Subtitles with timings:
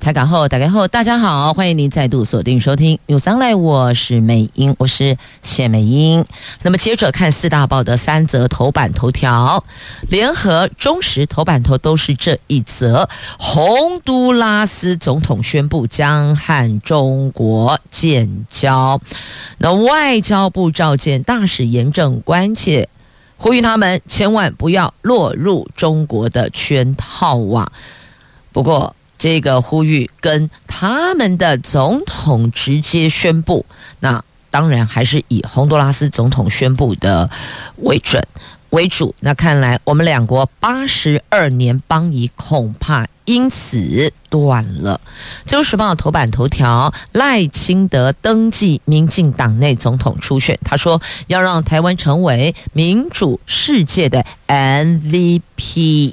[0.00, 6.24] 台港后，打开后，大家好，欢迎您再度锁定收听《News Online》，我是美英，我是谢美英。
[6.62, 9.64] 那么接着看四大报的三则头版头条，
[10.08, 13.08] 联合、中时头版头都是这一则：
[13.38, 19.00] 洪都拉斯总统宣布将和中国建交。
[19.58, 22.88] 那外交部召见大使严正关切，
[23.36, 27.70] 呼吁他们千万不要落入中国的圈套啊！
[28.52, 28.96] 不过。
[29.24, 33.64] 这个呼吁跟他们的总统直接宣布，
[34.00, 37.30] 那当然还是以洪都拉斯总统宣布的
[37.78, 38.22] 为准
[38.68, 39.14] 为主。
[39.20, 45.00] 那看来我们两国八十二年邦谊恐怕因此断了。
[45.46, 56.12] 自由时报头版头条：赖清德登记民进党内总统初选，他说要让台湾成为民主世界的 MVP。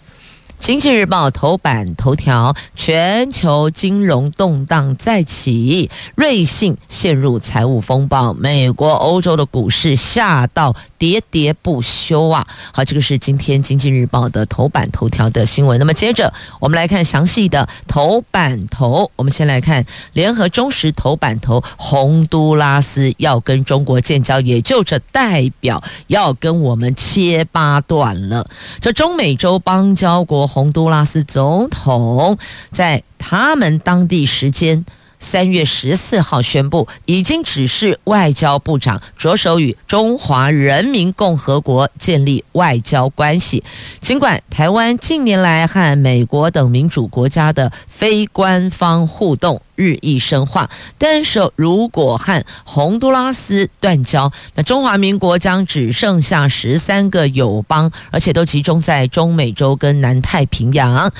[0.61, 12.45] 经济日报头版头条：全球金融动荡再起，瑞信陷入财务风暴，美国、欧洲的股市吓到喋喋不休啊！
[12.71, 15.79] 好，这个是今天经济日报的头版头条的新闻。
[15.79, 28.47] 那么接着我们来看详细的头版头，我们先来看联合中时头版头：洪都拉斯要跟中国建交，也就这代表要跟我们切八段了。
[28.79, 30.50] 这中美洲邦交国。
[30.51, 32.37] 洪都拉斯总统
[32.71, 34.85] 在他们当地时间
[35.21, 43.63] 三月十四号宣布，已经指示外交部长着手与中华人民共和国建立外交关系。
[44.01, 61.13] 尽管台湾近年来和美国等民主国家的非官方互动日益深化，但是如果和洪都拉斯断交，那中华民国将只剩下十三个友邦，而且都集中在中美洲跟南太平洋。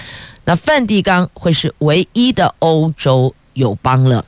[0.43, 4.25] 那梵蒂冈会是唯一的欧洲友邦了。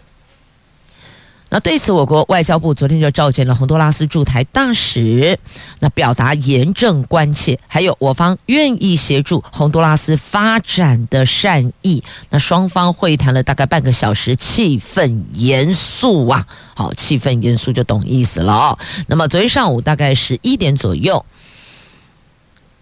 [1.49, 5.37] 那对此，我国外交部昨天就召见了洪都拉斯驻台大使，
[5.81, 12.03] 那表达严正关切，还有我方愿意协助洪都拉斯发展的善意。
[12.31, 18.79] 那双方会谈了大概半个小时，气氛严肃啊，好，气氛严肃就懂意思了哦。
[19.05, 21.23] 那么昨天上午大概十一点左右。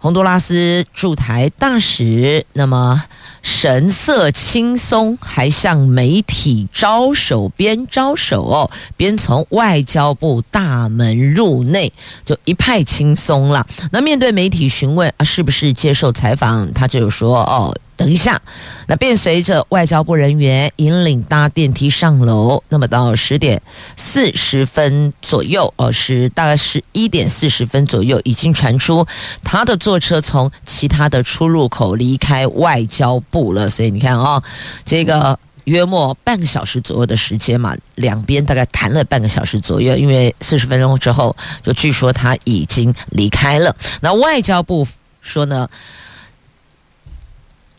[0.01, 3.03] 洪都拉斯驻台大使，那么
[3.43, 11.93] 神色轻松，还向媒体招手，边招手哦，边从外交部大门入内，
[12.25, 13.67] 就一派轻松了。
[13.91, 17.77] 那面对媒体询问啊，是不是接受采访，他就说哦。
[18.01, 18.41] 等一下，
[18.87, 22.63] 那便随着外交部人员引领搭电梯上楼。
[22.69, 23.61] 那么到十点
[23.95, 29.05] 四十分左右，哦，是大概十一点四十分左右，已经传出
[29.43, 33.69] 他的坐车从其他的出入口离开外交部了。
[33.69, 34.41] 所以你看哦，
[34.83, 39.95] 这个约莫半个小时左右的时间嘛，两边大概谈了半个小时左右。
[39.95, 43.75] 因为四十分钟之后，就据说他已经离开了。
[43.99, 44.87] 那外交部
[45.21, 45.69] 说呢？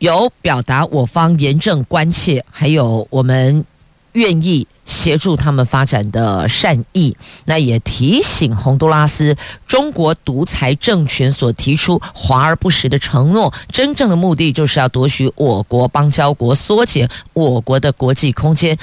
[0.03, 3.65] 有表达我方严正关切，还有我们
[4.15, 7.17] 愿意协助他们发展的善意。
[7.45, 18.77] 那也提醒洪都拉斯，中国独裁政权所提出华而不实的承诺，真正的目的就是要夺取我国邦交国，缩减我国的国际空间，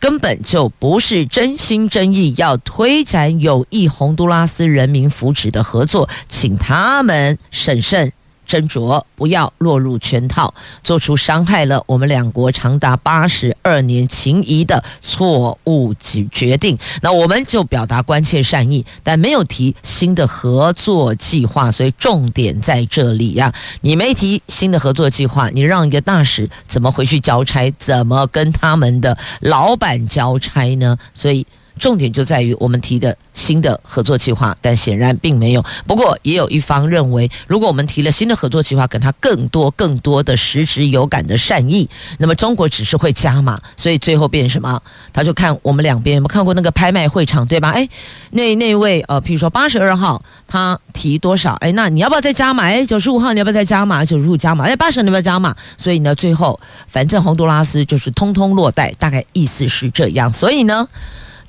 [0.00, 8.12] 根本就不是真心真意要推展有益洪都拉斯人民福祉的合作，请他们审慎。
[8.50, 10.52] 斟酌，不要落入圈套，
[10.82, 16.76] 做出伤害了我们两国长达八十二年情谊的错误决决定。
[17.00, 21.70] 那我们就表达关切善意，但没有提新的合作计划。
[21.70, 27.72] 所以重点在这里呀，你没提新的合作计划，你让一个大使怎么回去交差？
[27.78, 30.98] 怎么跟他们的老板交差呢？
[31.14, 31.46] 所以。
[31.80, 35.64] 重点就在于我们提的新的合作计划，但显然并没有。
[35.86, 41.88] 不过也有一方认为，如果我们提了新的合作计划，给他更多更多的实质有感的善意，
[42.18, 44.80] 那么中国只是会加码，所以最后变什么？
[45.10, 47.70] 他就看我们两边有没有看过那个拍卖会场，对吧？
[47.70, 47.88] 哎，
[48.32, 51.54] 那那位呃，譬如说八十二号他提多少？
[51.60, 52.64] 哎，那你要不要再加码？
[52.64, 54.04] 哎，九十五号你要不要再加码？
[54.04, 54.66] 九十五加码？
[54.66, 55.56] 哎，八十你要不要加码？
[55.78, 60.30] 所以呢，最后反正洪都拉斯就是通通落袋，大概意思是这样。
[60.30, 60.86] 所以呢。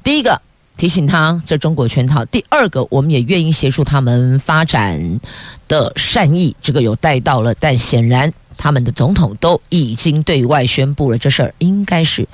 [0.03, 0.41] 第一个
[0.77, 2.25] 提醒他这中国圈套。
[2.25, 5.19] 第二个，我们也愿意协助他们发展
[5.67, 12.27] 的善意，这个有带到了，但显然他们的总统都已经对外宣布了，这事儿应该是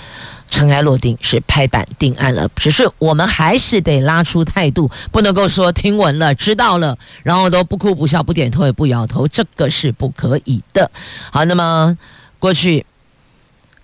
[0.49, 2.47] 尘埃落定，是拍板定案了。
[2.55, 10.89] 只是我们还是得拉出态度，不能够说听闻了、知道了，然后都不哭不笑、不点头也不摇头，这个是不可以的。
[11.31, 11.97] 好，那么
[12.39, 12.85] 过去。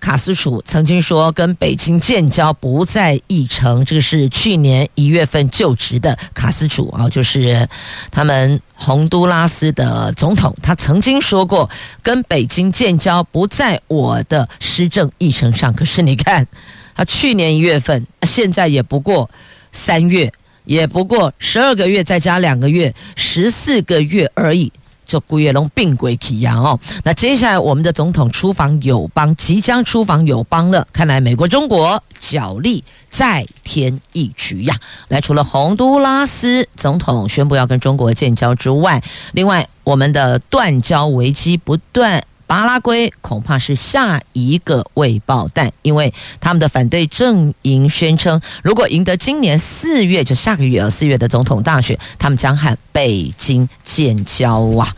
[0.04, 3.86] 卡斯楚曾经说，跟北京建交不在议程。
[3.86, 7.66] 这个是去年一月份就职的卡斯楚啊，就是
[8.12, 10.54] 他们洪都拉斯的总统。
[10.62, 11.70] 他曾经说过，
[12.02, 15.74] 跟北京建交不在我的施政议程上。
[15.74, 16.46] 可是你看，
[16.94, 19.30] 他去年一月份，现在也不过
[19.72, 20.30] 三月，
[20.66, 24.70] 也不过十二个月，再加两个月，十四个月而已。
[25.14, 30.88] 就古月龙并轨起扬哦，那接下来我们的总统出访友邦，即将出访友邦了。
[30.92, 34.76] 看来美国、中国角力再添一局呀！
[35.10, 42.26] 来，除了洪都拉斯总统宣布要跟中国建交之外，另外我们的断交危机不断。
[42.54, 54.96] 巴拉圭恐怕是下一个未爆弹，因为他们的反对阵营宣称，如果赢得今年四月就下个月啊四月的总统大选，他们将和北京建交啊。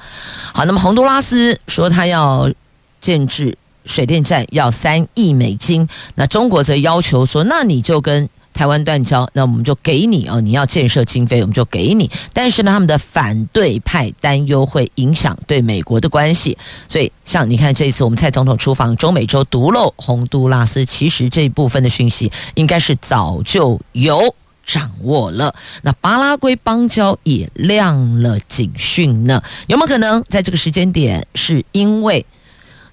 [0.54, 2.52] 好，那么洪都拉斯说他要
[3.00, 8.28] 建制水电站要三亿美金，那中国则要求说，那你就跟。
[8.56, 12.10] 台湾断交，那我们就给你哦，你要建设经费，我们就给你。
[12.32, 16.58] 但是呢，他们的反对派担忧会影响对美国的关系，
[16.88, 24.34] 所以像你看这一次我们蔡总统出访中美洲，独漏洪都拉斯，其实这一部分的讯息应该是早就有
[24.66, 25.54] 掌握了。
[25.82, 32.26] 那巴拉圭邦交也亮了警讯呢，有没有可能在这个时间点，是因为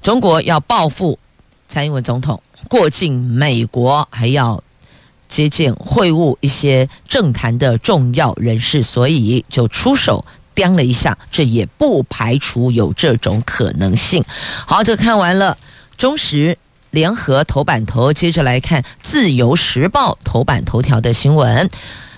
[0.03, 1.17] 中国要报复
[1.69, 4.61] 蔡英文总统过境美国，还要？
[5.32, 10.23] 接见会晤一些政坛的重要人士，所以就出手
[10.55, 14.23] 掂了一下，这也不排除有这种可能性。
[14.67, 15.56] 好，这看完了，
[15.96, 16.58] 中时
[16.90, 21.70] 联合头版头，接着来看自由时报头版头条的新闻。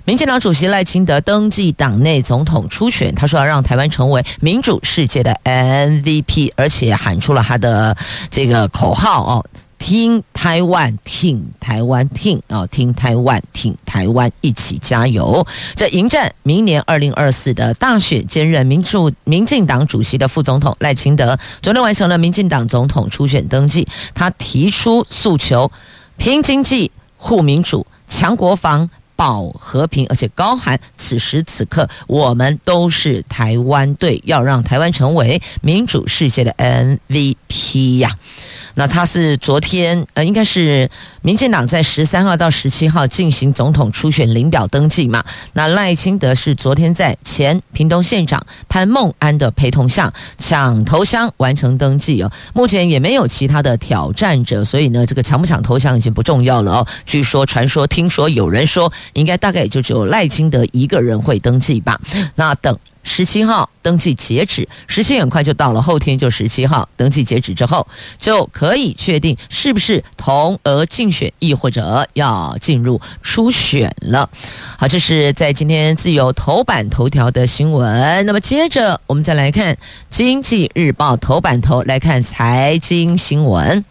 [0.07, 7.97] 民进党主席赖清德登记党内总统初选，他说要让台湾成为民主世界的 MVP，而且喊出了他的
[8.31, 9.47] 这个口号哦。
[9.85, 12.67] 听台湾，挺台湾，挺啊！
[12.69, 15.47] 听台湾，挺台湾，一起加油！
[15.77, 23.87] 这迎战明年二零二四的大选，兼任民主民进党主席的副总统赖清德，昨天完成了民进党总统初选登记。
[24.15, 25.71] 他提出诉求：
[26.17, 38.11] 拼经济、护民主、强国防、保和平，而且高喊此时此刻我们都是台湾队，要让台湾成为民主世界的 MVP 呀！
[38.75, 40.91] 那他是昨天，呃，应该是
[41.23, 45.25] 民进党在十三号到十七号进行总统初选领表登记嘛。
[45.53, 52.31] 那赖清德是昨天在前屏东县长潘孟安的陪同下抢头香完成登记哦。
[52.53, 56.87] 目前也没有其他的挑战者，所以呢，这个抢不抢头香已经不重要了哦。
[57.07, 62.01] 据说、传说、听说，有人说，应该大概也就只有赖清德一个人会登记吧。
[62.35, 62.77] 那等。
[63.05, 67.87] 十七号登记截止，十七很快就到了，后天就十七号登记截止之后，
[68.19, 74.29] 就可以确定是不是同额竞选，亦或者要进入初选了。
[74.77, 78.27] 好，这是在今天自由头版头条的新闻。
[78.27, 79.75] 那么接着我们再来看
[80.09, 83.85] 《经济日报》头版头，来看财经新闻。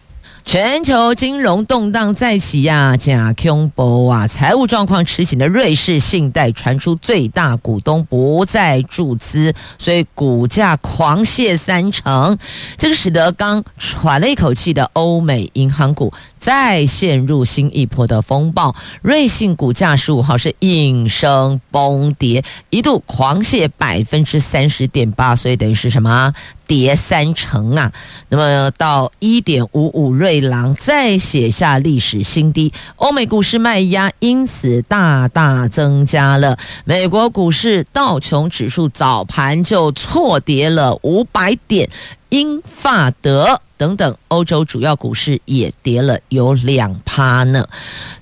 [0.44, 4.28] 全球金融动荡再起呀，假恐怖啊！
[4.28, 12.38] 财务状况吃紧的瑞士信贷传出最大股东不再注资，所以股价狂泻三成。
[12.76, 18.76] 这个使得刚喘了一口气的欧美银行股再陷入新一波的风暴。
[19.00, 26.34] 瑞信股价十五号是应声崩跌，一度狂泻百分之三十点八，所以等于是什么？
[26.66, 27.92] 跌三成啊！
[28.28, 36.58] 那么到一点五五瑞郎再写下历史新低，欧美股市卖压因此大大增加了。
[36.84, 41.88] 美国股市道琼指数早盘就错跌了五百点，
[42.28, 43.60] 英法德。
[43.84, 47.68] 等等，欧洲主要股市也跌了有两趴呢。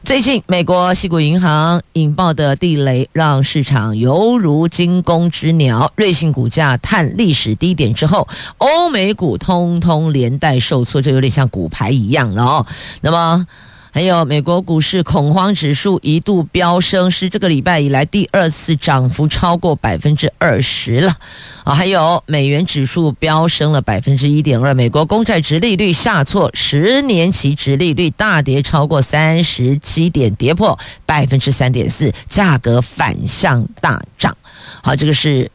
[0.05, 8.27] 最近，美国西谷银行引爆的地雷让市场犹如惊弓之鸟，瑞信股价探历史低点之后，
[8.59, 12.67] 欧美股通通连带受挫，就有点像骨牌一样了哦。
[13.01, 13.47] 那么，
[13.95, 21.15] 还有美国股市恐慌指数一度飙升，是这个礼拜以来第二次涨幅超过百分之二十了
[21.63, 21.75] 啊！
[21.75, 34.35] 还有美元指数飙升了百分之一点二，美国公债殖利率下挫，十年期殖利率大跌超过三十七点，跌破百分之三点四，价格反向大涨。
[34.83, 35.51] 好，这个是。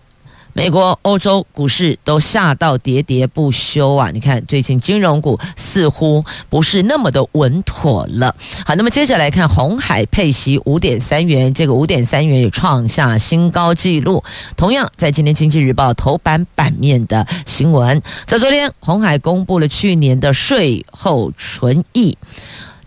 [0.57, 4.09] 美国、欧洲股市都吓到跌跌不休啊！
[4.11, 8.35] 你看，最近金融股似乎不是那么的稳妥了。
[8.65, 14.23] 好，那么接着来看红海配息五点三元，这个五点三元也创下新高纪录。
[14.55, 22.17] 同样，在今天《经济日报》头版版面的新闻，在昨天，红海公布了去年的税后纯益。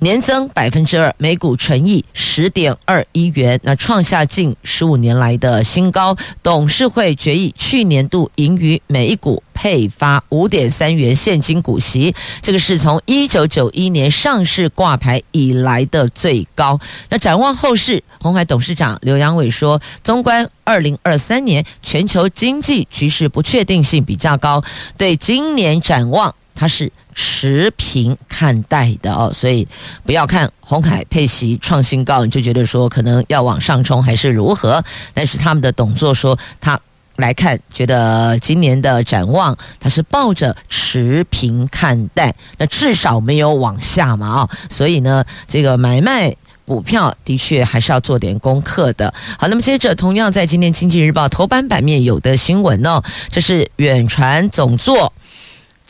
[0.02, 6.16] 年增百分之二，每股纯益十点二一元，那创下近十五年来的新高。
[6.42, 16.80] 董事会决议去年度盈余每股配发五点三元现金股息，这个是从一九九一年上市挂牌以来的最高。
[17.10, 24.64] 那展望后市，鸿海董事长刘阳伟说：“综观二零二三年全球经济局势不确定性比较高，
[24.96, 29.66] 对今年展望。”它是持平看待的哦，所以
[30.04, 34.82] 不要看鸿海配息创新高，你就觉得说可能要往上冲还是如何？
[35.12, 36.78] 但是他们的董座说，他
[37.16, 49.12] 来看觉得今年的展望，他是抱着持平看待，那至少没有往下嘛啊，所以呢，这个买卖股票的确还是要做点功课的。
[49.38, 55.12] 好，那么接着同样在今天《经济日报》头版版面有的新闻呢，这是远传总座。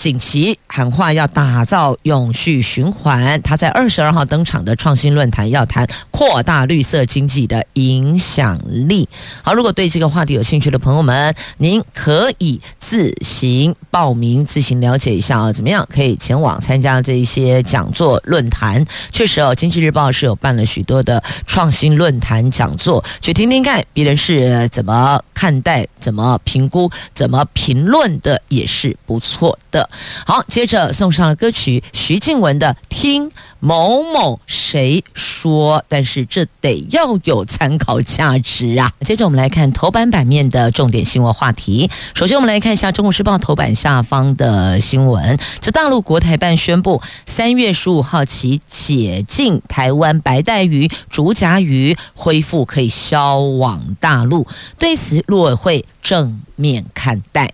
[0.01, 5.87] 锦旗喊话要打造永续循环，他在二十二号登场的创新论坛要谈
[6.21, 9.09] 扩大绿色经济的影响力。
[9.41, 18.85] 好，如果对这个话题有兴趣的朋友们，您可以自行报名，自行了解一下啊，怎么样可以前往参加这一些讲座论坛？
[19.11, 29.89] 确实哦，经济日报是有办了许多的创新论坛讲座，去听听看别人是怎么看待、怎么评估、怎么评论的，也是不错的。
[30.27, 38.91] 好，接着送上了歌曲徐静雯的《听某某谁说》，但是是这得要有参考价值啊。
[39.03, 41.89] 接着我们来看头版版面的重点新闻话题。
[42.15, 54.45] 首先，我们来看一下《中国时报》头版下方的新闻：这大陆国台办宣布，三月十五号起解禁台湾白带鱼、竹荚鱼，恢复可以销往大陆。
[54.77, 57.53] 对此，陆委会正面看待。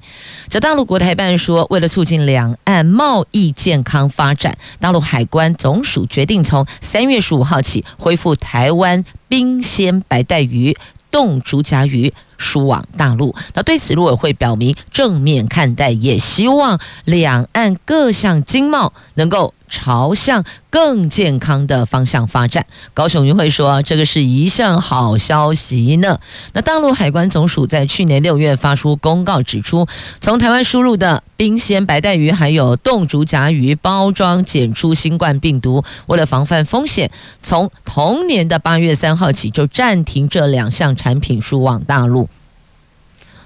[0.49, 10.77] 这大陆国台办说，为了促进两岸贸易健康发展，大陆海关总署决定从三月十五号起恢复台湾冰鲜白带鱼、
[11.11, 13.35] 冻竹荚鱼输往大陆。
[13.55, 19.53] 那对此，陆委会表明正面看待，也希望两岸各项经贸能够。
[19.69, 26.19] 朝向更健康的方向发展，高雄渔会说，这个是一项好消息呢。
[26.53, 29.87] 那大陆海关总署在去年六月发出公告，指出
[30.21, 42.29] 从台湾输入的冰鲜白带鱼还有冻竹荚鱼包装检出新冠病毒，为了防范风险，从同年的八月三号起就暂停这两项产品输往大陆。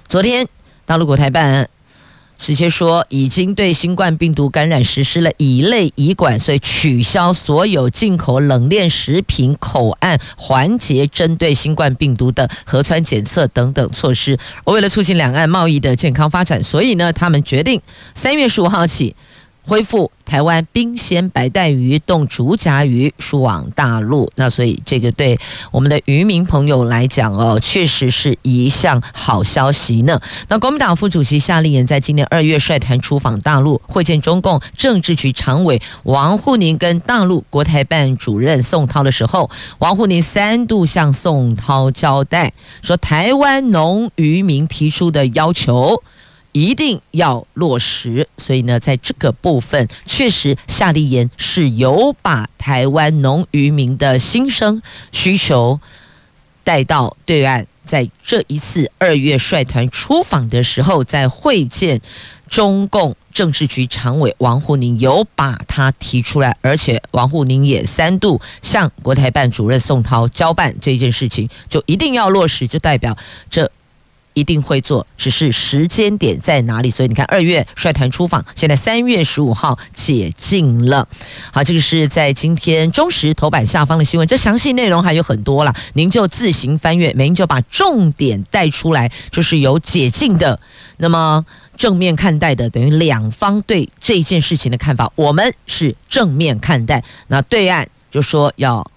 [0.07, 0.47] 昨天，
[0.85, 1.69] 大陆国台办。
[2.41, 14.35] 直接说，已经对新冠病毒感染实施了乙类乙管，所以取消所有进口冷链食品口岸环节针对新冠病毒的核酸检测等等措施。
[14.63, 17.79] 而为了促进两岸贸易的健康发展，所以呢，他们决定
[18.15, 19.15] 三月十五号起。
[19.67, 25.37] 恢复台湾冰鲜白带鱼、冻竹荚鱼输往大陆，那所以这个对
[25.71, 30.19] 我们的渔民朋友来讲哦，确实是一项好消息呢。
[30.47, 39.49] 那国民党副主席夏立言在今年二月率团出访大陆，会见中共政治局常委王沪宁跟大陆国台办主任宋涛的时候，
[39.79, 42.51] 王沪宁三度向宋涛交代，
[42.81, 46.01] 说台湾农渔民提出的要求。
[46.51, 54.81] 一定要落实，所以呢，在这个部分，确实夏立言是有把台湾农渔民的心声
[55.11, 55.79] 需求
[56.63, 57.67] 带到对岸。
[57.83, 61.99] 在这一次二月率团出访的时候，在会见
[62.47, 73.17] 中共政治局常委王沪宁，有把他提出来，而且王沪宁也三度向国台办主任宋涛交办这件事情，就一定要落实，就代表
[73.49, 73.69] 这。
[74.33, 76.89] 一定会做，只是时间点在哪里？
[76.89, 81.07] 所以你看，二月率团出访，现在三月十五号解禁了。
[81.51, 87.13] 好，这个是在今天中时头版下方的新闻，这详细内容还有很多啦，您就自行翻阅。
[87.13, 90.59] 美英就把重点带出来，就是有解禁的，
[90.97, 91.45] 那么
[91.77, 97.03] 正面看待的，等于两方对这件事情的看法，我们是正面看待。
[97.27, 98.90] 那对岸就说要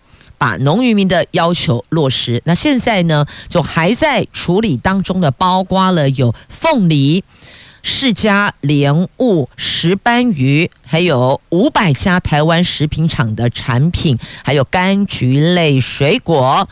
[0.44, 2.42] 把农渔民的要求落实。
[2.44, 7.24] 那现在呢，就还在处理当中的，包括了有凤梨。
[7.82, 16.68] 释迦莲雾、石斑鱼，还有五百家台湾食品厂的产品，还有柑橘类水果、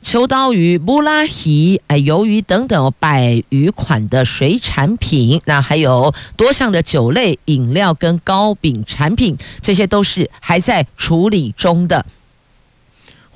[0.00, 12.06] 秋刀鱼、布拉提、哎鱿鱼等等百余款的水产品，那还有多项的酒类饮料跟糕饼产品，这些都是还在处理中的。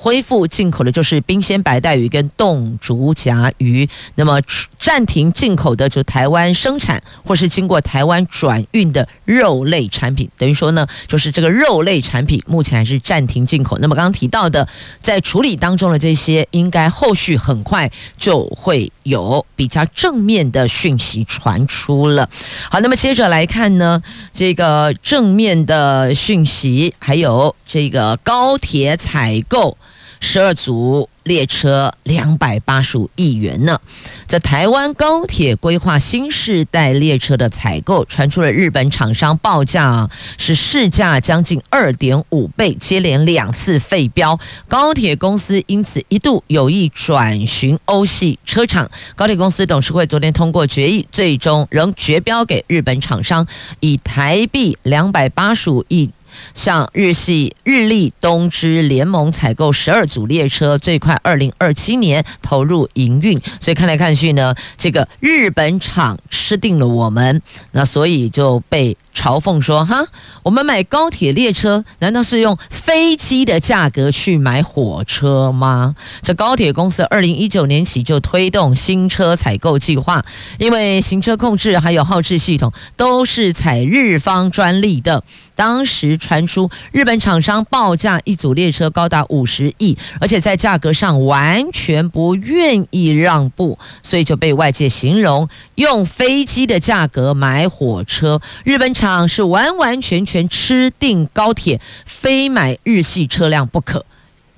[0.02, 4.40] 恢复进口的就是冰鲜白带鱼跟冻竹荚鱼，那么
[4.76, 13.78] 暂停进口的就台湾生产或是经过台湾转运的肉类产品，等于说呢，就是这个肉类产品目前还是暂停进口。
[13.78, 14.66] 那么刚刚提到的
[14.98, 22.28] 在处理当中的这些，应该后续很快就会有比较正面的讯息传出了。
[22.68, 24.02] 好，那么接着来看呢，
[24.34, 29.78] 这个正面的讯息还有这个高铁采购。
[30.24, 33.78] 十二组列车两百八十五亿元呢。
[34.26, 44.38] 在台湾高铁规划新世代列车的采购，传出了日本厂商报价啊是市价将近二点五倍，接连两次废标。
[44.68, 48.88] 高铁公司因此一度有意转寻欧系车厂。
[49.16, 53.46] 高铁公司董事会昨天通过决议，最终仍决标给日本厂商，
[53.80, 56.08] 以台币两百八十五亿。
[56.54, 63.40] 向日系日立东芝联盟采购十二组列车，最快二零二七年投入营运。
[63.60, 68.96] 所以看来看去呢，这个日本厂吃定了我们，那所以就被。
[69.14, 70.06] 嘲讽说：“哈，
[70.42, 80.24] 我们买高铁列车，难道是用飞机的价格去买火车吗？”这高铁公司二零一九年起就推动新车采购计划，
[80.58, 85.22] 因为行车控制还有号志系统都是采日方专利的。
[85.54, 98.40] 当时传出日本厂商报价一组列车高达五十亿，而且在价格上完全不愿意让步，所以就被外界形容用飞机的价格买火车。
[98.64, 99.12] 日本厂。
[99.28, 104.04] 是完完全全吃定高铁，非买日系车辆不可。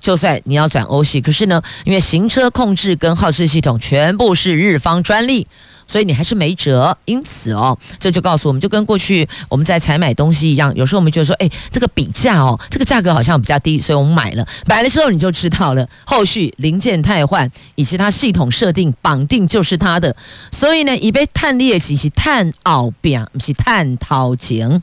[0.01, 5.47] 就算你要转欧系，可是呢，因为行车控制跟耗时系统全部是日方专利。
[5.87, 20.15] 所以你还是没辙，因此哦，这就告诉我们，就跟过去我们在采买东西一样，有时候我们觉得说，哎，这个比价哦，这个价格好像比较低，所以我们买了，买了之后你就知道了，后续零件汰换以及它系统设定绑定就是它的，
[20.51, 24.81] 所以呢，以被探劣级是探奥表，不是碳掏钱。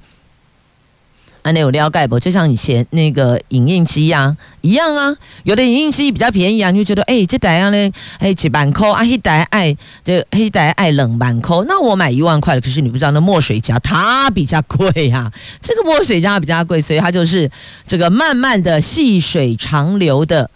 [1.42, 2.18] 啊，那有了解不？
[2.18, 5.14] 就像以前那个影印机呀、啊，一样啊。
[5.42, 11.64] 有的影印机比较便宜啊，你就觉得哎，这台样呢，哎几万块啊，一台爱这黑台爱冷板扣。
[11.64, 15.32] 那我买一万块的，可是你不知道那墨水夹它比较贵呀、啊。
[15.60, 17.50] 这个墨水夹比较贵，所以它就是
[17.86, 20.48] 这个慢慢的细水长流的。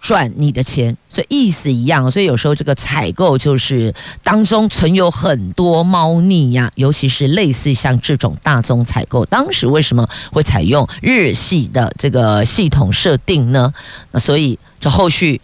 [0.00, 13.72] 赚你的钱，所以意思一样，所以有时候这个采购就是当中存有很多猫腻呀，尤其是类似像这种大宗采购，当时为什么会采用日系的这个系统设定呢？
[14.12, 15.40] 那所以这后续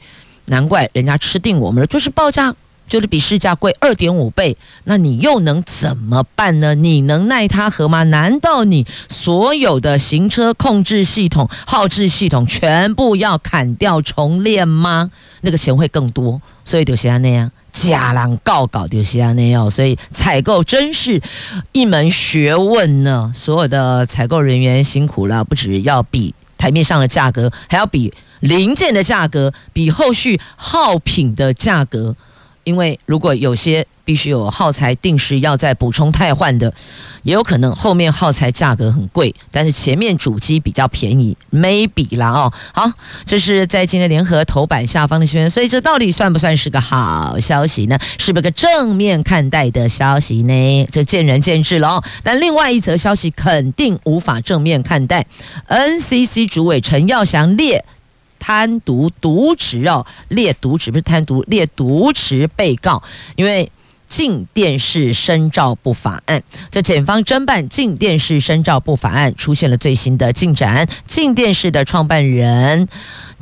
[0.47, 2.55] 难怪人家吃定我们了，就是报价。
[2.87, 6.75] 就是比市价贵二点五倍，那你又能怎么办呢？
[6.75, 8.05] 你能奈他何吗？
[8.05, 15.11] 难道你所有的行车控制系统、耗制系统全部要砍掉重练吗？
[15.41, 21.21] 那个钱会更多，所以就像那样，假狼告告就像那样，所以采购真是
[21.73, 23.33] 一门学问呢。
[23.35, 32.17] 所有的采购人员辛苦了，不只要比台面上的价格，还要比零件的价格，比后续耗品的价格。
[32.67, 36.73] 因为如果有些必须有耗材定时要再补充汰换的，
[37.23, 42.53] 也有可能后面耗材价格很贵，但是前面主机比较便宜，maybe 啦哦。
[42.73, 42.91] 好，
[43.25, 47.97] 这是在今天联合头版下方的新闻，所以这到底算不算是个好消息呢？
[48.19, 50.89] 是不是个正面看待的消息呢？
[50.91, 52.05] 这见仁见智了哦。
[52.25, 55.25] 但另外一则消息肯定无法正面看待
[55.69, 57.85] ，NCC 主委陈耀祥列。
[58.39, 63.03] 贪渎渎职哦，列渎职不是贪渎，列渎职被告，
[63.37, 63.71] 因为
[64.09, 72.89] 镜电视申照不法案，这检方侦办镜电视申照不法案出现了最新的进展，镜电视的创办人。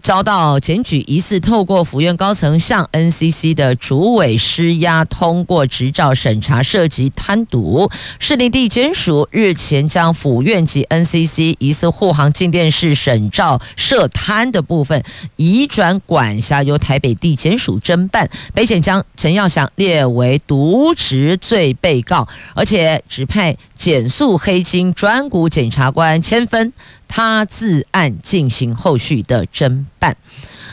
[0.02, 7.90] 遭到检举，疑似透过府院高层向 NCC 的主委施压，通过执照审查涉及贪渎。
[8.18, 15.02] 士林地检署日前将府院及 NCC 疑似护航镜电视审照涉贪的部分
[15.36, 18.28] 移转管辖，由台北地检署侦办。
[18.52, 26.72] 北检将陈耀祥列为渎职罪被告，而且指派检速黑金专股检察官千分，
[27.08, 30.16] 他自案进行后续的侦办。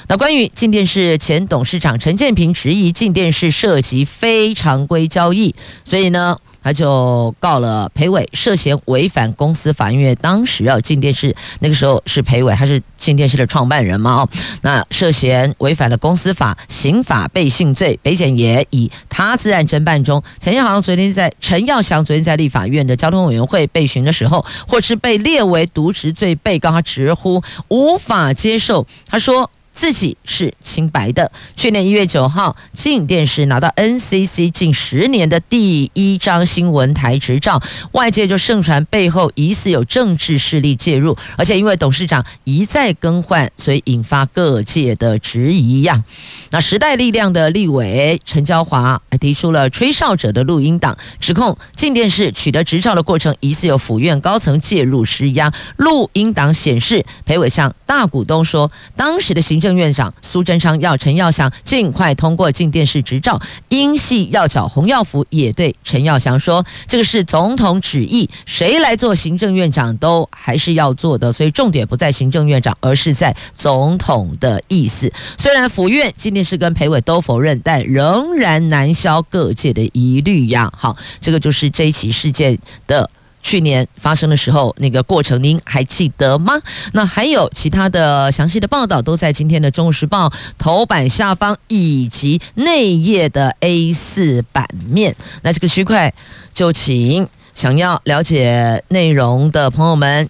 [0.08, 14.30] 那关于静电视前董事长陈建平质疑静电视涉及非常规交易，所以呢，他就告了裴伟涉嫌违反公司法，因为当时要进电视那个时候是裴伟，他是进电视的创办人嘛，哦，
[14.62, 20.22] 那涉嫌违反了公司法、刑法背信罪，北检也以他自案侦办中。
[20.40, 29.50] 陈耀航昨天在陈耀祥昨天在立法院的交通委员会被询的时候，或是被列为渎职罪被告，他直呼无法接受，他说。
[29.72, 31.32] 自己是清白的。
[31.56, 37.62] 去年一月九号，镜电视拿到 NCC 近十年的第一张新闻台执照，
[37.94, 46.04] 外界就盛传背后疑似有政治势力介入，而且因为董事长一再更换，所以引发各界的质疑呀。
[46.50, 55.54] 那时代力量的立委陈娇华还提出了吹哨者的录音档，指控镜电视取得执照的过程疑似有府院高层介入施压。
[55.78, 80.72] 录音档显示，裴伟向大股东说，当时的行政院长苏贞昌要陈耀祥尽快通过进电视执照，英系要角洪耀福也对陈耀祥说：“这个是总统旨意，谁来做行政院长都还是要做的，所以重点不在行政院长，而是在总统的意思。”虽然府院镜电视跟裴伟都否认，但仍然难消各界的疑虑呀。
[80.76, 83.10] 好，这个就是这一起事件的。
[83.42, 86.54] 去年发生的时候，那个过程您还记得吗？
[86.94, 95.16] 那还有其他的详细的报道，都在今天的《中国时报》头版下方以及内页的 A 四版面。
[95.42, 96.14] 那这个区块，
[96.54, 100.30] 就请想要了解内容的朋友们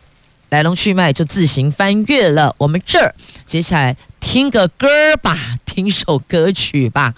[0.49, 2.55] 来龙去脉，就自行翻阅了。
[2.57, 3.13] 我们这儿
[3.45, 4.87] 接下来听个歌
[5.21, 7.13] 吧，听首歌曲吧。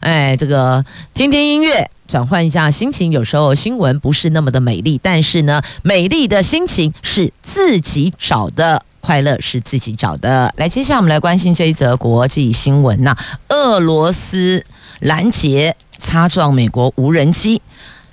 [0.00, 1.90] 哎，这个听听音乐。
[2.06, 10.52] 转换一下心情，有时候新闻不是那么的美丽，但是呢，美丽的心情是自己找的，快乐是自己找的。
[10.56, 13.16] 来，接下来我们来关心这一则国际新闻呐，
[13.48, 14.64] 俄罗斯
[15.00, 17.60] 拦截擦撞美国无人机。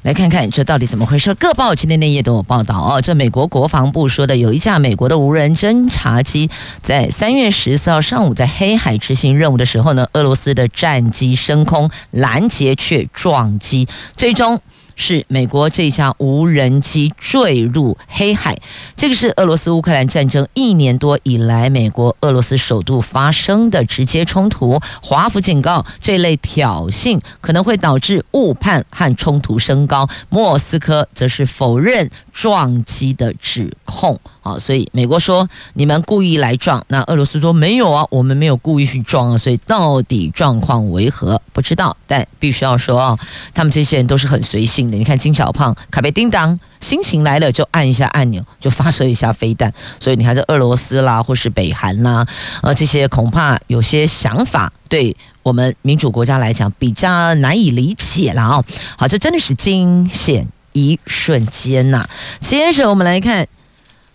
[0.03, 1.33] 来看看这到底怎么回事？
[1.35, 3.01] 各报今天内页都有报道哦。
[3.01, 6.49] 这美国国防部说的，有一架美国的无人侦察机
[6.81, 13.87] 在三月十四号上午在黑海执行任务的时候呢，俄罗斯的战机升空拦截却撞击，
[14.17, 14.59] 最终。
[14.95, 18.57] 是美国这架无人机坠入黑海，
[18.95, 24.79] 这个是俄罗斯乌克兰战争一年多以来美国俄罗斯首度发生的直接冲突。
[25.01, 30.07] 华府警告，这类挑衅可能会导致误判和冲突升高。
[30.29, 34.19] 莫斯科则是否认撞击的指控。
[34.43, 39.37] 好，所以美国说你们故意来撞，那俄罗斯说没有啊，我们没有故意去撞啊。
[39.37, 43.17] 所以到底状况为何不知道，但必须要说啊，
[43.53, 44.97] 他们这些人都是很随性的。
[44.97, 49.73] 你看金小胖卡贝叮当，心情来了就按一下按钮，就发射一下飞弹。
[49.97, 52.27] 所以你看这俄罗斯啦，或是北韩啦，
[52.61, 58.61] 呃，这些恐怕有些想法，对我们民主国家来讲比较难以理解了啊。
[58.97, 62.05] 好，这真的是惊险一瞬间呐。
[62.41, 63.47] 接着我们来看。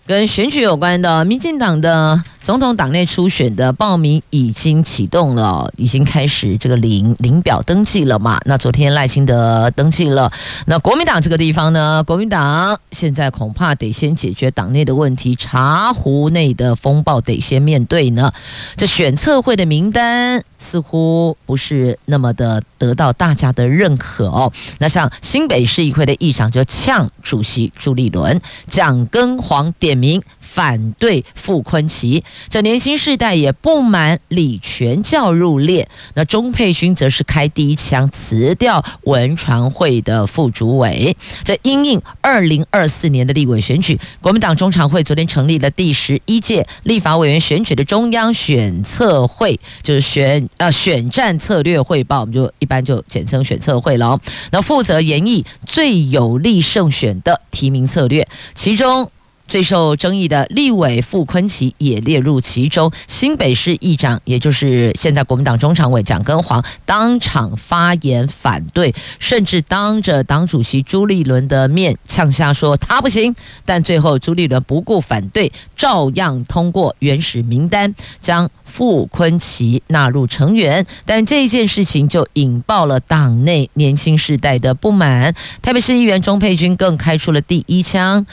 [0.09, 8.39] 跟选举有关的，民进党的总统党内初选的报名已经启动了，已经开始这个领领表登记了嘛？
[8.45, 10.31] 那昨天赖清德登记了，
[10.65, 12.01] 那国民党这个地方呢？
[12.03, 18.31] 国民党现在恐怕得先解决党内的问题，茶壶内的风暴得先面对呢。
[18.75, 24.51] 这选测会的名单似乎不是那么的得到大家的认可哦。
[24.79, 35.87] 那像新北市议会的议长就呛主席朱立伦，蒋根黄点名反对傅崐萁，这年轻世代也不满李全教入列。
[36.15, 41.15] 那钟沛君则是开第一枪，辞掉文传会的副主委。
[41.43, 54.19] 这因应二零二四年的立委选举，国民党中常会昨天成立了第十一届立法委员选举的中央选策会，就是选呃选战策略汇报，我们就一般就简称选策会了。
[54.51, 59.11] 那负责研议最有利胜选的提名策略，其中。
[59.49, 73.35] 最受争议的立委傅昆奇也列入其中，新北市议长，也就是现在国民党中常委蒋根黄当场发言反对，甚至当着党主席朱立伦的面呛下说他不行，
[73.65, 80.85] 但最后朱立伦不顾反对，照样通过原始名单，将傅昆奇纳入成员。
[81.07, 85.33] 但这件事情就引爆了党内年轻世代的不满，
[85.63, 88.27] 台北市议员钟佩君更开出了第一枪。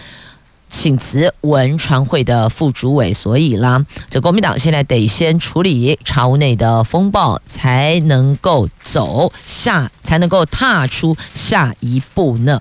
[0.68, 12.60] 请辞文传会的副主委，所以啦，这国民党现在得先处理朝内的风暴，才能够走下，才能够踏出下一步呢。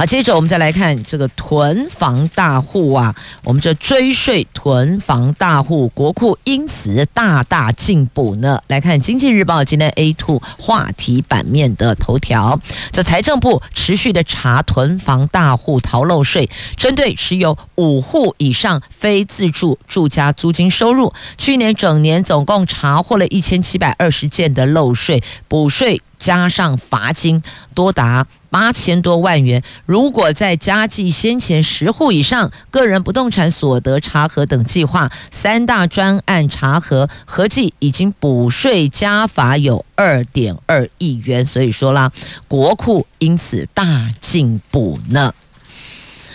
[0.00, 8.58] 好，接着我们再来看这个囤房大户啊，我们这追税囤房大户，国库因此大大进补呢。
[8.68, 12.58] 来看《经济日报》今天 A two 话题版面的头条，
[12.90, 26.00] 这财政部持续的查囤房大户逃漏税，针对持有五户以上非自住住家租金收入，去年整年总共查获了一千七百二十件的漏税补税。
[26.20, 27.42] 加上罚金
[27.74, 42.12] 多达八千多万元，如果再加计先前十户以上个人不动产所得查核等计划，三大专案查核合计已经补税加罚有二点二亿元，所以说啦，
[42.46, 45.32] 国库因此大进补呢。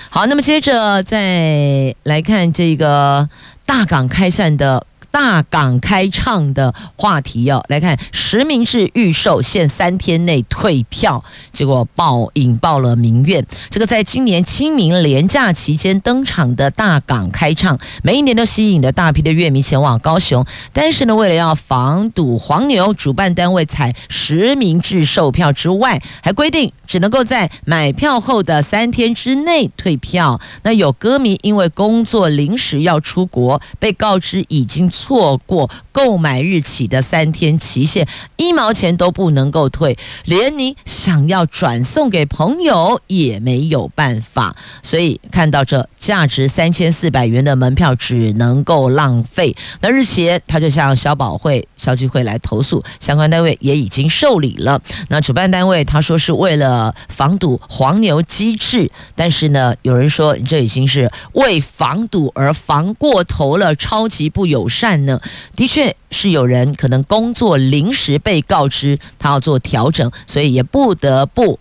[0.10, 3.30] 好，那么接着再来看这个
[3.66, 4.86] 大港开善的。
[5.16, 11.24] 大港开唱的话题哦，来看实名制预售限三天内退票，
[11.54, 13.48] 结果爆引爆了民怨。
[13.70, 20.46] 这个在今年清明连假期间登场的大港开唱，每一年都吸引了大批的乐迷前往高雄。
[20.74, 30.42] 但是呢，为了要防堵黄牛，主办单位采实名制售票之外，还规定只能够在买票后的三天之内退票。
[30.64, 34.92] 那有歌迷因为工作临时要出国，被告知已经。
[35.06, 44.56] 错过购买日起的三天期限，一毛钱都不能够退，连你想要转送给朋友也没有办法。
[44.82, 49.56] 所以看到这价值三千四百元的门票只能够浪费。
[49.82, 54.82] 那日前他就向消保会、消基会来投诉，相关单位也已经受理了。
[55.10, 64.95] 那主办单位他说是为了防堵黄牛机制，但是呢，有人说这已经是为防堵而防过头了，超级不友善。
[65.06, 65.20] 呢，
[65.56, 71.60] 的确是有人可能工作临时被告知他要做调整，所以也不得不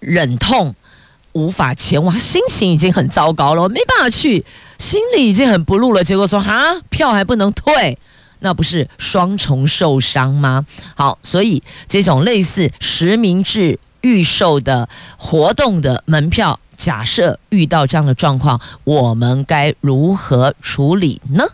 [0.00, 0.74] 忍痛
[1.32, 4.44] 无法前往，心情已经很糟糕了，我没办法去，
[4.78, 6.04] 心里已经很不路了。
[6.04, 7.98] 结果说哈，票还不能退，
[8.40, 10.66] 那不是双重受伤吗？
[10.94, 21.44] 好，所以这种类似实名制预售的活动的门票，假设遇到这样的状况，我们该如何处理呢？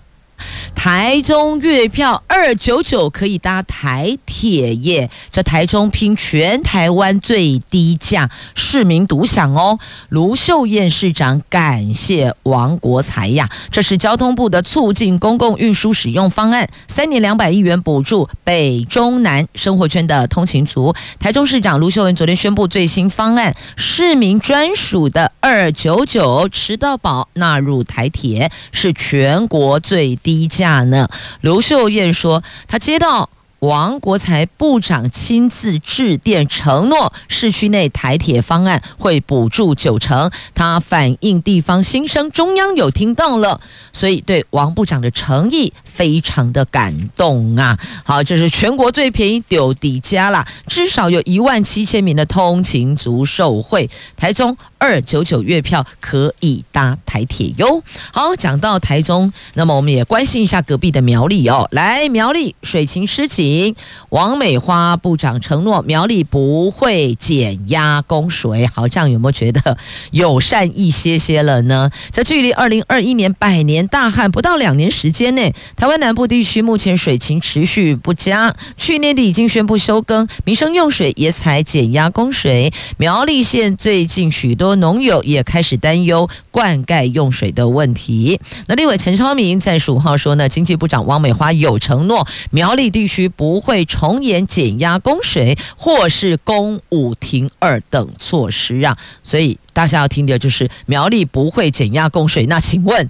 [0.74, 9.78] 台中月票二九九可以搭台铁耶，这台中拼全台湾最低价，市民独享哦。
[10.08, 20.94] 卢秀燕市长感谢王国材呀，这是交通部的促进公共运输使用方案，三年两百亿元补助北中南生活圈的通勤族。
[21.18, 30.84] 台中市长卢秀燕昨天宣布最新方案，市民专属的二九九吃到饱纳入台铁，是全国最低低价。
[30.84, 31.08] 呢？
[31.40, 33.28] 刘秀燕说，她接到。
[33.60, 40.30] 王国材部长亲自致电承诺，市区内台铁方案会补助九成。
[40.54, 43.60] 他反映地方心声，中央有听到了，
[43.92, 47.78] 所以对王部长的诚意非常的感动啊！
[48.02, 53.90] 好，这是全国最便宜丢底价啦，至少有一万七千名的通勤族受惠。
[54.16, 57.84] 台中二九九月票可以搭台铁哟。
[58.12, 61.68] 好，讲到台中，那么我们也关心一下隔壁的苗栗哦。
[61.70, 63.76] 来，苗栗水情湿情。
[64.08, 69.76] 王美花部长承诺苗栗不会减压供水，好，这样有没有觉得
[70.12, 71.90] 友善一些些了呢？
[72.10, 82.72] 在距离二零二一年百年大旱不到两年时间内，台湾南部地区目前水情持续不佳，去年底已经宣布休耕，民生用水也采减压供水。
[82.96, 88.40] 苗栗县最近许多农友也开始担忧灌溉用水的问题。
[88.66, 93.30] 那另外陈超明在十五号说呢，经济部长王美花有承诺苗栗地区。
[93.40, 102.44] 不会重演减压供水或是公五停二等措施啊，所以大家要听的就是苗栗不会减压供水。
[102.46, 103.08] 那请问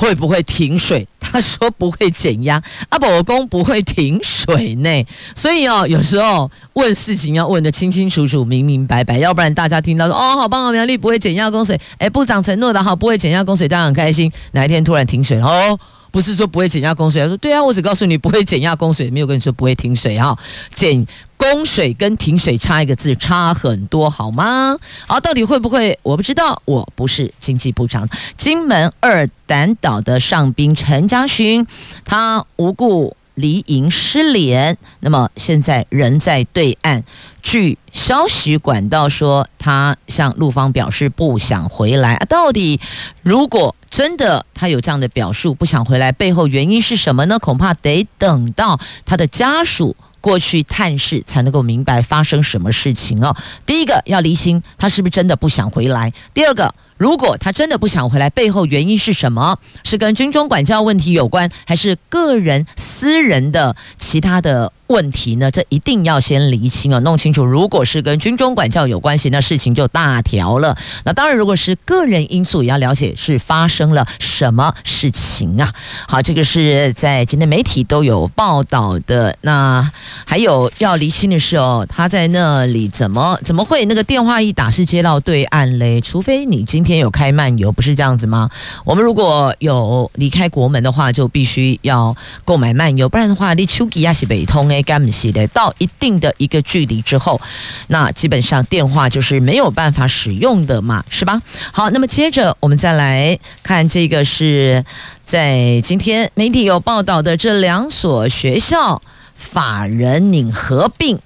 [0.00, 1.06] 会不会停水？
[1.20, 5.06] 他说不会减压，阿伯公不会停水呢。
[5.36, 14.32] 所以哦，有时候问事情要问得清清楚楚、明明白白，要不然大家听到说哦，好棒啊，苗栗不会减压供水，哎，部长承诺的好，不会减压供水，大家很开心。
[14.52, 15.78] 哪一天突然停水哦？
[16.10, 20.36] 不是说不会减压供水，他说对啊，我只告诉你不会减压供水，没有跟你说不会停水哈。
[20.74, 24.76] 减供水跟停水差一个字，差很多好吗？
[25.06, 25.98] 好，到底会不会？
[26.02, 28.08] 我不知道，我不是经济部长。
[28.36, 31.66] 金门二胆岛的上兵陈家勋，
[32.04, 37.02] 他无故离营失联，那么现在人在对岸。
[37.42, 42.14] 据消息管道说，他向陆方表示不想回来。
[42.14, 42.78] 啊，到底
[43.22, 47.38] 如果真的他有这样的表述，不想回来，背后原因是什么呢？
[47.38, 53.34] 恐怕得等到他的家属过去探视，才能够明白发生什么事情哦。
[53.64, 56.12] 第一个要厘清他是不是真的不想回来。
[56.34, 56.74] 第二个。
[57.00, 59.58] 如果他真的不想回来，背后原因是什么？
[59.84, 65.50] 是跟军中管教问题有关，还是个人私人的其他的问题呢？
[65.50, 67.42] 这一定要先厘清哦，弄清楚。
[67.42, 70.76] 如果是跟军中管教有关系，那事情就大条了。
[71.06, 75.72] 那当然，如果是个人因素，也要了解是发生了什么事情啊。
[76.06, 79.34] 好，这个是在今天媒体都有报道的。
[79.40, 79.90] 那
[80.26, 85.98] 还有要厘清的是哦，他在那里怎么怎么会那个电话一打是接到对岸嘞？
[86.02, 86.89] 除非你今天。
[86.90, 88.50] 天有开漫游，不是这样子吗？
[88.84, 95.46] 我们如果有离开国门的话，就必须要购买漫游，不然的话，你手机也是北通诶，干不系的。
[95.48, 97.40] 到一定的一个距离之后，
[97.86, 101.40] 那基本上电话就是没有办法使用的嘛，是吧？
[101.72, 104.84] 好，那么接着我们再来看这个，是
[105.24, 109.00] 在今天媒体有报道的这两所学校
[109.34, 111.18] 法人拟合并。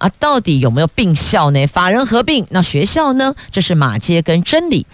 [0.00, 1.66] 啊，到底有没有并校呢？
[1.66, 3.34] 法人合并，那学校呢？
[3.52, 4.86] 这是马街跟真理。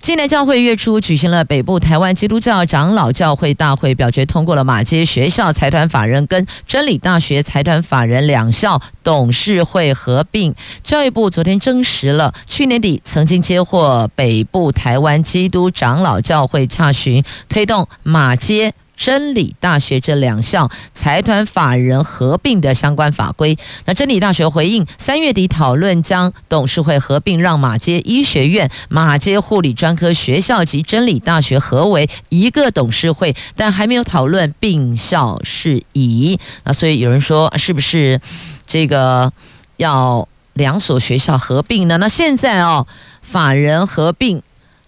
[0.00, 10.52] 今年教会月初举行了北部台湾基督教长老教会大会，表决通过了马街学校财团法人跟真理大学财团法人两校董事会合并。
[10.82, 18.74] 教育部昨天证实了，去年底曾经接获北部台湾基督长老教会洽询，推动马街。
[19.02, 36.38] 真理大学这两校财团法人合并的相关法规，那真理大学回应，三月底讨论将董事会合并，让马街医学院、马街护理专科学校及真理大学合为一个董事会，但还没有讨论并校事宜。
[36.62, 38.20] 那所以有人说，是不是
[38.68, 39.32] 这个
[39.78, 41.96] 要两所学校合并呢？
[41.96, 42.86] 那现在哦，
[43.20, 44.40] 法人合并。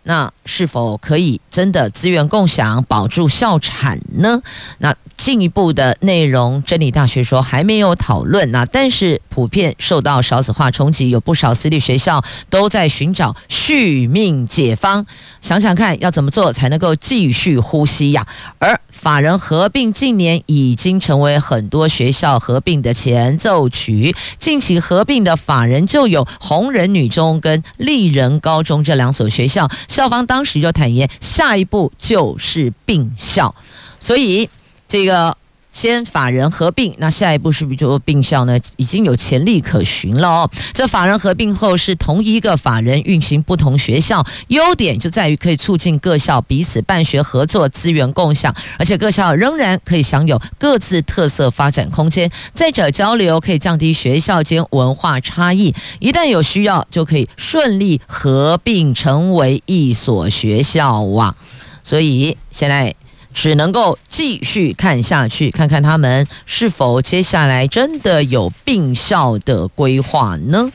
[0.07, 4.43] 那是否可以真的资源共享，保住校产呢？
[4.79, 8.51] 那进一步的内容，真理大学说还没有讨论。
[8.51, 15.07] 那但是普遍受到少子化冲击，有不少私立学校都在寻找续命解方。
[15.41, 18.27] 想想看，要怎么做才能够继续呼吸呀？
[18.59, 24.15] 而法人合并近年已经成为很多学校合并的前奏曲。
[24.39, 33.55] 近期合并的法人就有红人女中跟丽人高中这两所学校，校方当当时就坦言，下一步就是并校，
[34.01, 34.51] 所以。
[34.87, 35.37] 这个
[35.75, 38.57] 先法人合并，那下一步是不是就并校呢？
[38.77, 40.51] 已经有潜力可循了哦。
[40.73, 52.31] 这法人合并后是同一个法人运行不同学校，优点就在于可以促进各校彼此办学合作、资源共享，而且各校仍然可以享有各自特色发展空间。
[52.53, 61.35] 再者，交流可以降低学校间文化差异，一旦有需要，就可以顺利合并成为一所学校哇。
[61.83, 62.95] 所以现在。
[63.35, 70.71] 只能够继续看下去，看看他们是否接下来真的有并校的规划呢？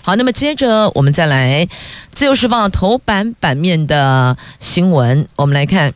[0.00, 1.66] 好，那么接着我们再来
[2.12, 5.92] 《自由时报》头版版面的新闻，我们来看。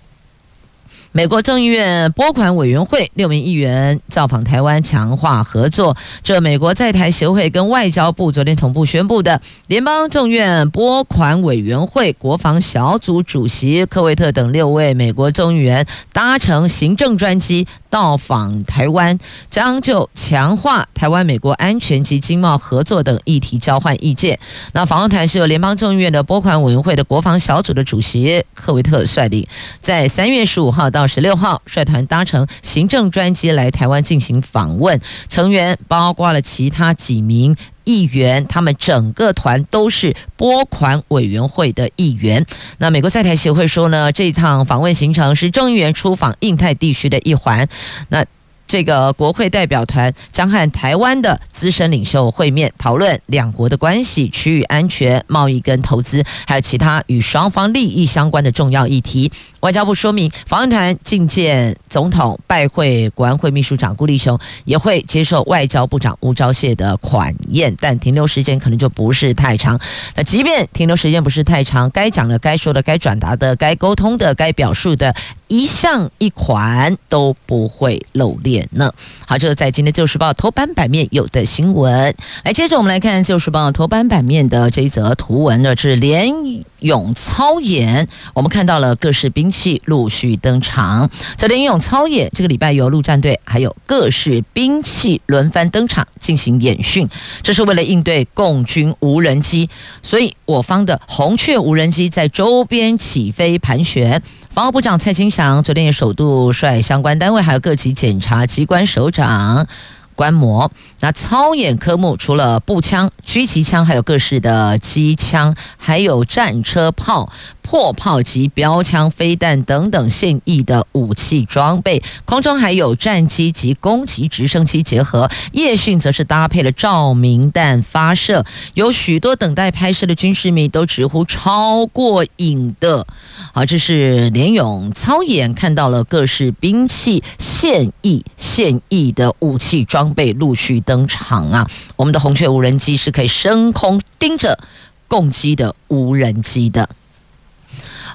[1.12, 5.96] 美国众议院拨款委员会六名议员造访台湾，强化合作。
[6.22, 19.18] 这美国在台协会跟外交部昨天同步宣布的，联邦众院拨款委员会国防小组主席科维特等六位美国众议员搭乘行政专机到访台湾，
[19.48, 24.38] 将就强化台湾美国安全及经贸合作等议题交换意见。
[24.72, 29.46] 那访问团是由联邦众议院的拨款委员会的国防小组的主席科维特率领，
[29.80, 42.44] 在三月十五号到到十六号，率团搭乘行政专机来台湾进行访问，成员包括了其他几名议员，他们整个团都是拨款委员会的议员。
[42.78, 47.68] 那美国在台协会说呢，这一趟访问行程是众议员出访印太地区的一环。
[48.08, 48.24] 那
[48.66, 59.32] 这个国会代表团将和台湾的资深领袖会面，讨论两国的关系、区域安全、贸易跟投资，还有其他与双方利益相关的重要议题。
[59.60, 69.78] 外交部说明，访问团觐见总统、拜会国安会秘书长顾立雄，也会接受外交部长吴钊燮的款宴，但停留时间可能就不是太长。
[70.14, 75.12] 那即便停留时间不是太长，该讲的、该说的、该转达的、该沟通的、该表述的，
[75.48, 78.92] 一项一款都不会露脸呢。
[79.26, 82.14] 好，这是在今天《旧时报》头版版面有的新闻。
[82.44, 86.32] 来，接着我们来看《旧时报》头版版面的这一则图文呢，是联
[86.78, 89.47] 勇操演，我们看到了各式兵。
[89.48, 91.08] 兵器陆续登场。
[91.38, 97.08] 这联勇操演这个礼拜由陆战队还有各式兵器轮番登场进行演训，
[97.42, 99.70] 这是为了应对共军无人机，
[100.02, 104.22] 所以我方的红雀无人机在周边起飞盘旋。
[104.50, 109.66] 防务部长蔡清祥昨天也首度率相关单位还有各级检察机关首长。
[110.14, 110.68] 观摩，
[110.98, 117.30] 那操演科目除了步枪、狙击枪，还有各式的机枪，还有战车炮。
[117.68, 125.30] 破炮及标枪、飞弹等等现役的武器装备，空中还有战机及攻击直升机结合。
[125.52, 133.06] 夜训则是搭配了照明弹发射，有许多等待拍摄的军事迷都直呼超过瘾的。
[133.52, 141.68] 好，这是联勇操演，看到了各式兵器现役、现役的武器装备陆续登场啊！
[141.96, 144.58] 我们的红雀无人机是可以升空盯着
[145.06, 146.88] 攻击的无人机的。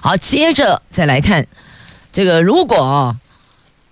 [0.04, 1.48] 好，接着再来看
[2.12, 3.16] 这个，如果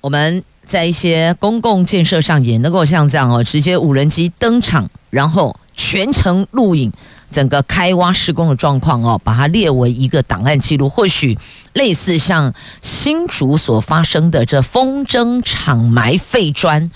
[0.01, 6.91] 我们在一些公共建设上也能够像这样哦，直接无人机登场，然后全程录影
[7.31, 11.37] 整个开挖施工的状况哦，把它列为一个档案记录，或许
[11.71, 16.91] 类似像新竹所发生的这风筝厂埋废砖。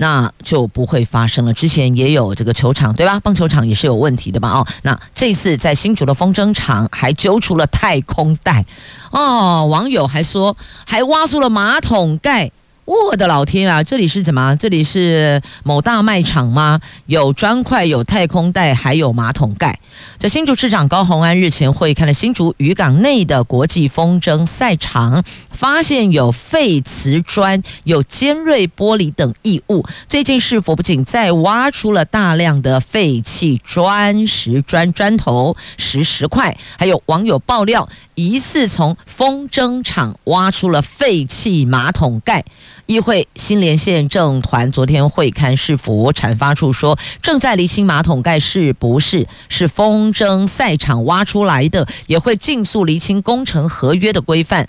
[0.00, 1.52] 那就不会发生了。
[1.52, 3.20] 之前也有这个球场，对吧？
[3.20, 4.48] 棒球场也是有问题的吧？
[4.50, 8.64] 哦，那这次在新竹的风筝场还揪出了太空袋，
[9.10, 12.50] 哦，网友还说还挖出了马桶盖。
[12.90, 13.80] 我的老天啊！
[13.84, 14.56] 这里是怎么？
[14.56, 16.80] 这里是某大卖场吗？
[17.06, 19.78] 有砖块，有太空袋，还有马桶盖。
[20.18, 25.22] 这新竹市长高虹安日前会看了新竹渔港内的国际风筝赛场，
[25.52, 29.86] 发现有废瓷砖、有尖锐玻璃等异物。
[30.08, 37.88] 最近市府不仅再挖出了大量的废弃砖石砖砖头、石石块，还有网友爆料，
[38.20, 42.44] 疑似从风筝厂挖出了废弃马桶盖。
[42.84, 54.68] 议会新联县政团昨天会刊市府阐发处说，正在厘清马桶盖是不是是风筝赛场挖出来的，也会尽速厘清工程合约的规范。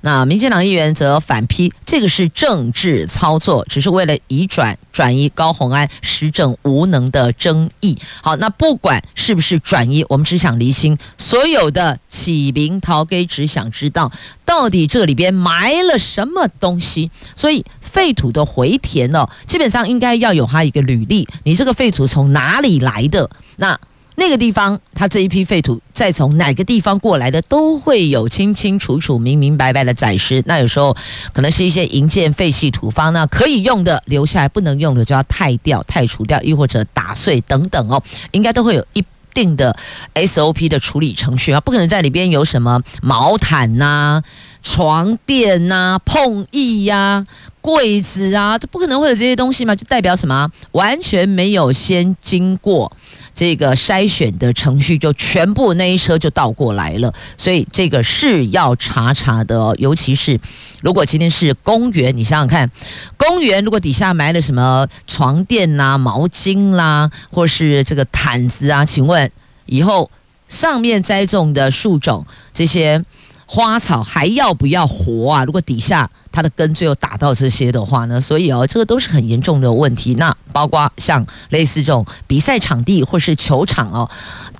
[0.00, 7.98] 那民进党议员则反批，这个是政治操作，只是为了移转转移高虹安施政无能的争议。
[8.22, 14.12] 好，那不管是不是转移，我们只想厘清，所有的起兵逃给，只想知道
[14.44, 17.10] 到底这里边埋了什么东西。
[17.34, 23.28] 所以废土的回填呢，基本上应该要有它一个履历，你这个废土从哪里来的？
[23.56, 23.78] 那。
[24.20, 30.42] 那个地方，它这一批废土再从哪个地方过来的，都会有清清楚楚、明明白白的载实。
[30.44, 30.96] 那有时候
[31.32, 38.02] 可能是一些营建废弃土方，那可以用的留下来，不能用的就要汰掉、汰除掉，又或者打碎等等哦，
[38.32, 39.76] 应该都会有一定的
[40.14, 44.20] SOP 的处理程序啊，不可能在里边有什么毛毯呐、
[44.64, 47.26] 床垫呐、碰椅呀、啊、
[47.60, 49.76] 柜子啊，这不可能会有这些东西嘛？
[49.76, 50.50] 就代表什么？
[50.72, 52.90] 完全没有先经过。
[53.38, 59.72] 这个筛选的程序就全部那一车就倒过来了，所以这个是要查查的哦。
[59.78, 60.40] 尤其是
[60.80, 62.68] 如果今天是公园，你想想看，
[63.16, 69.30] 公园如果底下埋了什么床垫啦、毛巾啦，或是这个毯子啊，请问
[69.66, 70.10] 以后
[70.48, 73.04] 上面栽种的树种这些。
[73.50, 75.42] 花草还要不要活啊？
[75.42, 78.20] 如果底下它的根最后打到这些的话呢？
[78.20, 80.14] 所以哦，这个都是很严重的问题。
[80.16, 84.10] 那包括像类似这种比赛场地或是球场哦，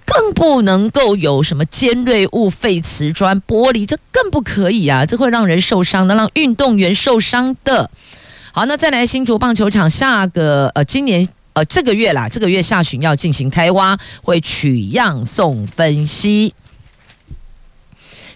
[0.07, 5.05] 更不能够有什么尖锐物、废瓷砖、玻璃，这更不可以啊！
[5.05, 7.91] 这会让人受伤，能让运动员受伤的。
[8.53, 16.55] 好，那再来新竹棒球场，下个呃，今年呃这个月啦，这个月下旬要进行开挖，会取样送分析。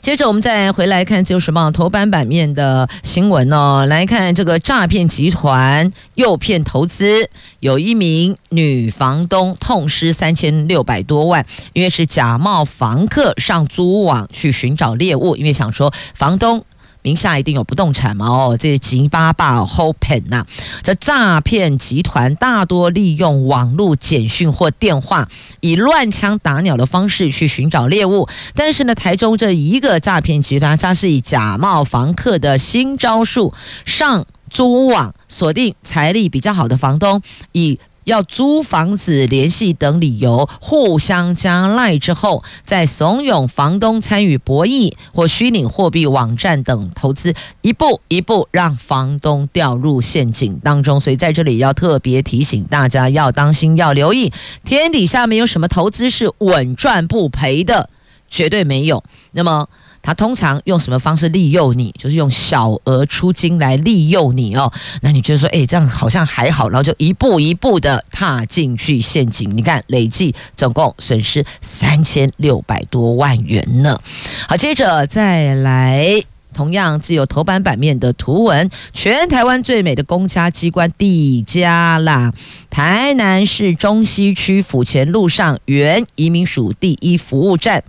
[0.03, 7.31] 接着我们再回来看《自由时报》头版版面的新闻哦，来看这个诈骗集团诱骗投资，
[7.61, 16.65] 有一名女房东痛失三千六百多万，因为是假冒房客上租网去寻找猎物，因为想说房东。
[17.03, 18.27] 名下一定有不动产嘛？
[18.27, 20.47] 哦，这吉巴巴 Hopen 呐，
[20.83, 25.29] 这诈骗集团大多利用网络简讯或电话，
[25.61, 28.29] 以乱枪打鸟的方式去寻找猎物。
[28.55, 33.53] 但是呢，台中这一个诈骗集团，它是以假冒房客的新招数，
[33.85, 37.21] 上租网锁定财力比较好的房东，
[37.53, 37.79] 以。
[38.05, 50.99] 要租房子、联系等理由，互相加赖之后，再怂恿房东参与博弈或虚拟货币网站等投资，一步一步让房东掉入陷阱当中。
[50.99, 54.33] 所以在这里要特别提醒大家，要当心，要留意，
[54.65, 57.89] 天底下没有什么投资是稳赚不赔的，
[58.29, 59.03] 绝对没有。
[59.33, 59.69] 那么。
[60.03, 61.95] 他通常用什么方式利诱你？
[61.99, 64.71] 就是用小额出金来利诱你哦。
[65.01, 69.57] 那你觉得说，哎，这样好像还好，然后就一步一步的踏进去陷阱。
[69.57, 74.01] 你看，累计总共损失三千六百多万元呢。
[74.49, 76.23] 好，接着再来。
[76.55, 82.31] 同样自有头版版面的图文，全台湾最美的公家机关第一家啦！
[82.69, 87.83] 台南市中西区府前路上原移民署第一服务站，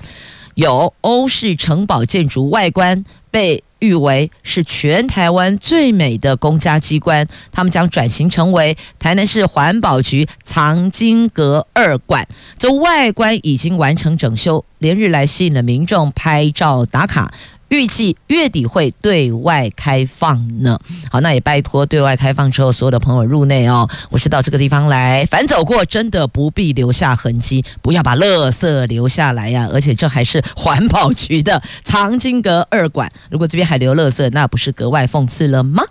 [0.56, 12.28] 有欧式城堡建筑，外观被誉为是全台湾最美的公家机关，他们将转型成为台南市环保局藏经阁二馆，
[12.58, 17.32] 这外观已经完成整修，连日来吸引了民众拍照打卡。
[17.74, 20.80] 预计月底会对外开放呢。
[21.10, 23.90] 好，那也拜托对外开放之后，所有的朋友入内哦。
[24.12, 35.84] 我是到这个地方来，反走过真的不必留下痕迹，不要把垃圾留下来呀、而且这还是环保局的藏经阁二馆，如果这边还留垃圾，那不是格外讽刺了吗？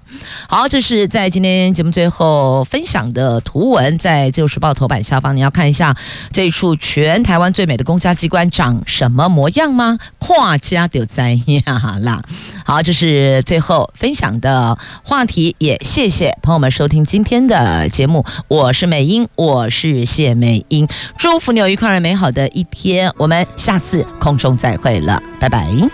[0.48, 5.96] 好，这是在今天节目最后分享的图文，在《自由时报》头版下方，你要看一下
[6.30, 9.98] 这一处全台湾最美的公家机关长什么模样吗？
[10.18, 11.71] 跨家就在呀。
[11.78, 12.22] 好啦，
[12.64, 18.24] 好，这是最后分享的话题，也谢谢朋友们收听今天的节目。
[18.48, 23.12] 我是美英，我是谢美英，祝福你有愉快而美好的一天。
[23.16, 25.92] 我们下次空中再会了，拜拜。